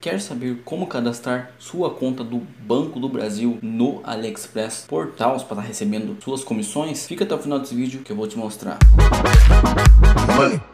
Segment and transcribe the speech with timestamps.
[0.00, 5.66] Quer saber como cadastrar sua conta do Banco do Brasil no AliExpress Portals para estar
[5.66, 7.04] recebendo suas comissões?
[7.04, 8.78] Fica até o final desse vídeo que eu vou te mostrar.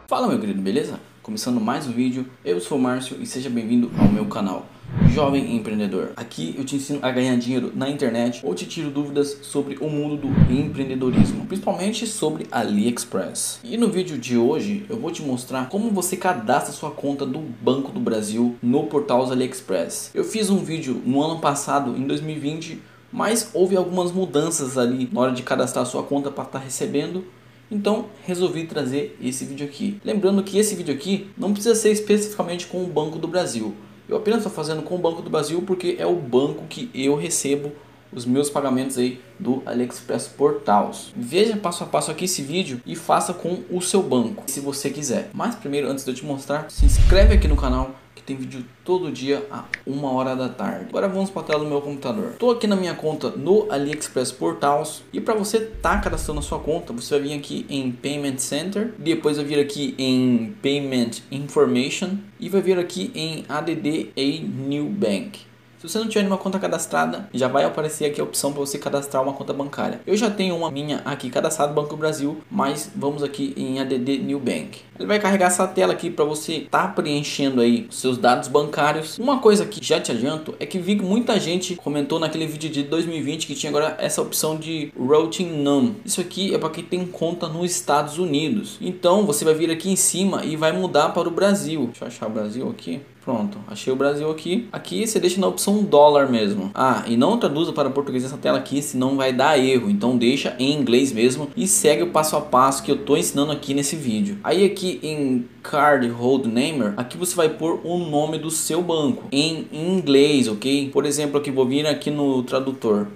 [0.07, 0.99] Fala meu querido, beleza?
[1.23, 4.67] Começando mais um vídeo, eu sou o Márcio e seja bem-vindo ao meu canal.
[5.15, 6.11] Jovem empreendedor.
[6.15, 9.89] Aqui eu te ensino a ganhar dinheiro na internet ou te tiro dúvidas sobre o
[9.89, 13.61] mundo do empreendedorismo, principalmente sobre AliExpress.
[13.63, 17.39] E no vídeo de hoje eu vou te mostrar como você cadastra sua conta do
[17.39, 20.11] Banco do Brasil no portal AliExpress.
[20.13, 25.21] Eu fiz um vídeo no ano passado, em 2020, mas houve algumas mudanças ali na
[25.21, 27.23] hora de cadastrar sua conta para estar tá recebendo
[27.71, 29.99] então resolvi trazer esse vídeo aqui.
[30.03, 33.73] Lembrando que esse vídeo aqui não precisa ser especificamente com o Banco do Brasil.
[34.07, 37.15] Eu apenas estou fazendo com o Banco do Brasil porque é o banco que eu
[37.15, 37.71] recebo
[38.15, 41.13] os meus pagamentos aí do AliExpress Portals.
[41.15, 44.89] Veja passo a passo aqui esse vídeo e faça com o seu banco, se você
[44.89, 45.29] quiser.
[45.33, 49.11] Mas primeiro, antes de eu te mostrar, se inscreve aqui no canal tem vídeo todo
[49.11, 50.87] dia a uma hora da tarde.
[50.89, 52.31] Agora vamos para a tela do meu computador.
[52.31, 56.43] Estou aqui na minha conta no AliExpress Portals e para você estar tá cadastrando a
[56.43, 61.21] sua conta, você vai vir aqui em Payment Center, depois vai vir aqui em Payment
[61.31, 65.54] Information e vai vir aqui em ADD a New Bank.
[65.77, 68.77] Se você não tiver nenhuma conta cadastrada, já vai aparecer aqui a opção para você
[68.77, 69.99] cadastrar uma conta bancária.
[70.07, 74.39] Eu já tenho uma minha aqui cadastrada Banco Brasil, mas vamos aqui em ADD New
[74.39, 74.81] Bank.
[74.97, 79.17] Ele vai carregar essa tela aqui para você estar tá preenchendo aí seus dados bancários.
[79.19, 82.69] Uma coisa que já te adianto é que vi que muita gente comentou naquele vídeo
[82.69, 85.97] de 2020 que tinha agora essa opção de Routing None.
[86.05, 88.77] Isso aqui é para quem tem conta nos Estados Unidos.
[88.79, 91.87] Então você vai vir aqui em cima e vai mudar para o Brasil.
[91.87, 93.01] Deixa eu achar o Brasil aqui.
[93.25, 94.69] Pronto, achei o Brasil aqui.
[94.71, 96.69] Aqui você deixa na opção dólar mesmo.
[96.75, 99.89] Ah, e não traduza para português essa tela aqui, senão vai dar erro.
[99.89, 103.51] Então deixa em inglês mesmo e segue o passo a passo que eu estou ensinando
[103.51, 104.37] aqui nesse vídeo.
[104.43, 109.23] Aí aqui em Card Hold Namer, aqui você vai pôr o nome do seu banco
[109.31, 110.91] em inglês, ok?
[110.91, 113.07] Por exemplo, aqui vou vir aqui no tradutor.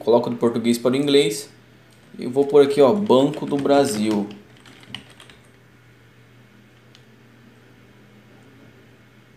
[0.00, 1.54] Coloco do português para o inglês
[2.18, 4.26] e vou por aqui, ó, Banco do Brasil.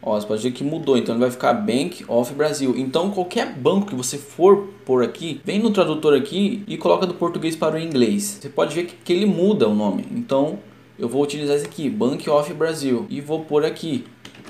[0.02, 2.74] Ó, você pode ver que mudou, então ele vai ficar Bank of Brasil.
[2.78, 7.14] Então qualquer banco que você for por aqui, vem no tradutor aqui e coloca do
[7.14, 8.40] português para o inglês.
[8.42, 10.06] Você pode ver que, que ele muda o nome.
[10.12, 10.60] Então
[10.98, 14.06] eu vou utilizar esse aqui, Bank of Brasil, e vou por aqui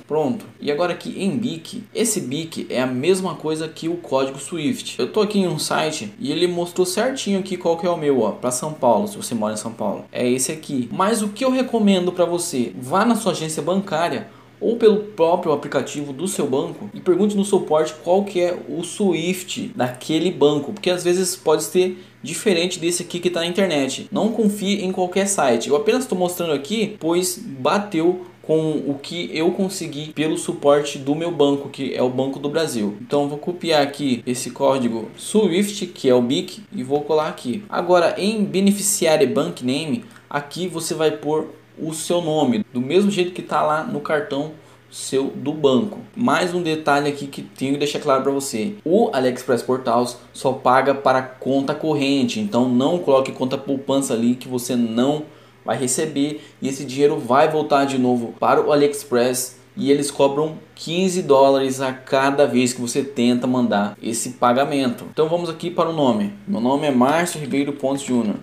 [0.10, 0.44] Pronto.
[0.60, 4.98] E agora aqui em BIC, esse BIC é a mesma coisa que o código Swift.
[4.98, 7.96] Eu tô aqui em um site e ele mostrou certinho aqui qual que é o
[7.96, 10.06] meu, ó, para São Paulo, se você mora em São Paulo.
[10.12, 10.90] É esse aqui.
[10.92, 15.54] Mas o que eu recomendo para você, vá na sua agência bancária ou pelo próprio
[15.54, 20.74] aplicativo do seu banco e pergunte no suporte qual que é o Swift daquele banco,
[20.74, 24.08] porque às vezes pode ser diferente desse aqui que está na internet.
[24.12, 25.70] Não confie em qualquer site.
[25.70, 31.14] Eu apenas estou mostrando aqui, pois bateu com o que eu consegui pelo suporte do
[31.14, 32.98] meu banco, que é o Banco do Brasil.
[33.00, 37.64] Então vou copiar aqui esse código Swift, que é o BIC, e vou colar aqui.
[37.70, 43.34] Agora em Beneficiary Bank Name, aqui você vai pôr o seu nome, do mesmo jeito
[43.34, 44.54] que está lá no cartão
[44.90, 46.00] seu do banco.
[46.16, 48.74] Mais um detalhe aqui que tenho que deixar claro para você.
[48.84, 54.48] O AliExpress Portals só paga para conta corrente, então não coloque conta poupança ali que
[54.48, 55.26] você não
[55.66, 60.58] vai receber e esse dinheiro vai voltar de novo para o AliExpress e eles cobram
[60.76, 65.06] 15 dólares a cada vez que você tenta mandar esse pagamento.
[65.12, 66.34] Então vamos aqui para o nome.
[66.48, 68.36] Meu nome é Márcio Ribeiro Pontes Júnior.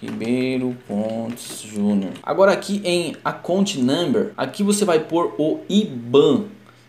[0.00, 2.12] Ribeiro Pontes Júnior.
[2.22, 6.44] Agora aqui em Account Number, aqui você vai pôr o IBAN.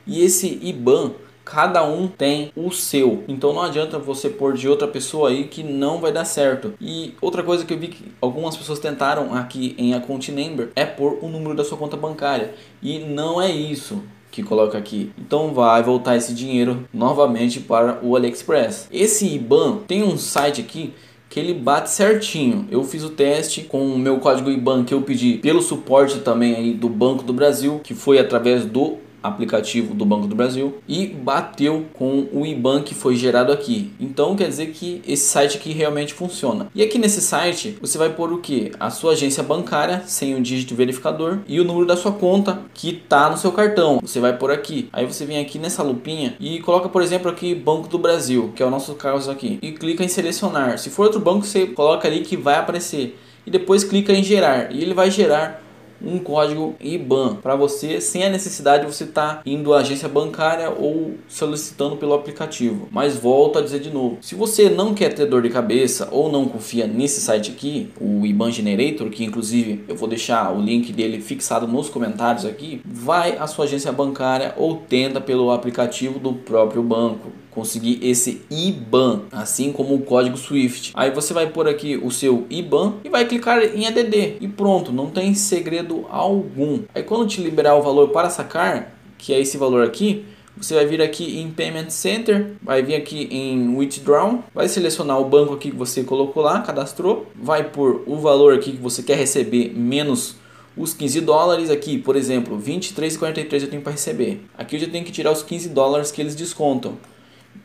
[0.06, 1.14] E esse IBAN
[1.52, 3.24] cada um tem o seu.
[3.28, 6.74] Então não adianta você pôr de outra pessoa aí que não vai dar certo.
[6.80, 10.86] E outra coisa que eu vi que algumas pessoas tentaram aqui em Account Number é
[10.86, 12.54] pôr o número da sua conta bancária.
[12.84, 15.12] E não é isso que coloca aqui.
[15.18, 18.90] Então vai voltar esse dinheiro novamente para o AliExpress.
[18.92, 20.94] Esse IBAN tem um site aqui
[21.30, 22.68] que ele bate certinho.
[22.70, 26.56] Eu fiz o teste com o meu código IBAN que eu pedi pelo suporte também
[26.56, 31.08] aí do Banco do Brasil, que foi através do aplicativo do Banco do Brasil e
[31.08, 33.92] bateu com o IBAN que foi gerado aqui.
[34.00, 36.68] Então quer dizer que esse site aqui realmente funciona.
[36.74, 38.72] E aqui nesse site você vai pôr o que?
[38.80, 42.90] A sua agência bancária sem o dígito verificador e o número da sua conta que
[42.90, 44.00] está no seu cartão.
[44.02, 44.90] Você vai por aqui.
[44.94, 48.62] Aí você vem aqui nessa lupinha e coloca, por exemplo, aqui Banco do Brasil, que
[48.62, 50.78] é o nosso caso aqui, e clica em selecionar.
[50.78, 54.72] Se for outro banco, você coloca ali que vai aparecer e depois clica em gerar
[54.74, 55.64] e ele vai gerar
[56.02, 60.08] um código IBAN para você sem a necessidade de você estar tá indo à agência
[60.08, 62.88] bancária ou solicitando pelo aplicativo.
[62.92, 66.32] Mas volto a dizer de novo, se você não quer ter dor de cabeça ou
[66.32, 70.92] não confia nesse site aqui, o IBAN Generator, que inclusive eu vou deixar o link
[70.92, 76.34] dele fixado nos comentários aqui, vai à sua agência bancária ou tenda pelo aplicativo do
[76.34, 80.92] próprio banco conseguir esse IBAN, assim como o código SWIFT.
[80.94, 84.92] Aí você vai pôr aqui o seu IBAN e vai clicar em ADD e pronto,
[84.92, 86.82] não tem segredo algum.
[86.94, 90.24] Aí quando te liberar o valor para sacar, que é esse valor aqui,
[90.56, 95.26] você vai vir aqui em Payment Center, vai vir aqui em Withdraw, vai selecionar o
[95.26, 99.18] banco aqui que você colocou lá, cadastrou, vai por o valor aqui que você quer
[99.18, 100.36] receber menos
[100.76, 104.44] os 15 dólares aqui, por exemplo, 23,43 eu tenho para receber.
[104.56, 107.00] Aqui eu já tenho que tirar os 15 dólares que eles descontam.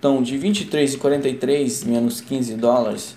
[0.03, 3.15] Então, de 23,43 menos 15 dólares,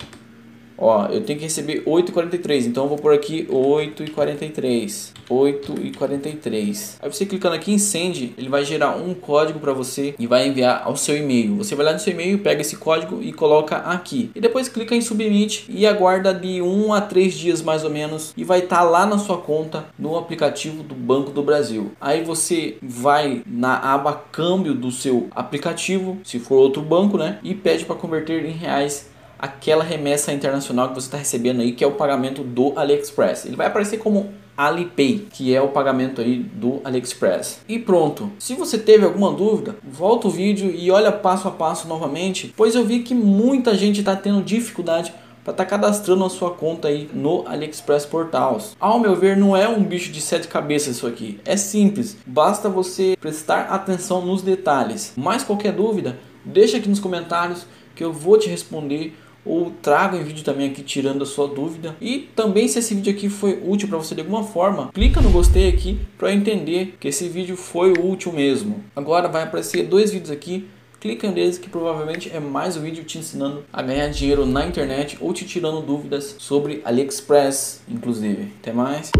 [0.77, 2.65] ó, eu tenho que receber 8,43.
[2.67, 5.13] Então, eu vou por aqui 8,43.
[5.29, 6.97] 8,43.
[7.01, 10.47] Aí você clicando aqui em Send, ele vai gerar um código para você e vai
[10.47, 11.55] enviar ao seu e-mail.
[11.57, 14.31] Você vai lá no seu e-mail, pega esse código e coloca aqui.
[14.35, 18.33] E depois clica em Submit e aguarda de 1 a 3 dias mais ou menos
[18.37, 21.91] e vai estar tá lá na sua conta no aplicativo do Banco do Brasil.
[21.99, 27.39] Aí você vai na aba câmbio do seu aplicativo, se for outro banco, né?
[27.43, 31.83] E pede para converter em reais aquela remessa internacional que você está recebendo aí, que
[31.83, 33.45] é o pagamento do AliExpress.
[33.45, 37.59] Ele vai aparecer como Alipay, que é o pagamento aí do AliExpress.
[37.67, 38.31] E pronto.
[38.39, 42.75] Se você teve alguma dúvida, volta o vídeo e olha passo a passo novamente, pois
[42.75, 46.87] eu vi que muita gente está tendo dificuldade para estar tá cadastrando a sua conta
[46.87, 48.75] aí no AliExpress Portals.
[48.79, 51.39] Ao meu ver, não é um bicho de sete cabeças isso aqui.
[51.45, 55.13] É simples, basta você prestar atenção nos detalhes.
[55.15, 60.23] Mais qualquer dúvida, deixa aqui nos comentários que eu vou te responder ou trago em
[60.23, 61.95] vídeo também aqui tirando a sua dúvida.
[62.01, 65.29] E também se esse vídeo aqui foi útil para você de alguma forma, clica no
[65.29, 68.83] gostei aqui para entender que esse vídeo foi útil mesmo.
[68.95, 70.67] Agora vai aparecer dois vídeos aqui
[71.05, 75.17] clica neles que provavelmente é mais um vídeo te ensinando a ganhar dinheiro na internet
[75.21, 78.51] ou te tirando dúvidas sobre AliExpress, inclusive.
[78.59, 79.11] Até mais.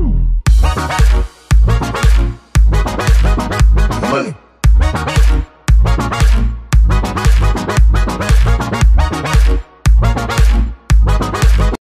[4.10, 4.45] Money.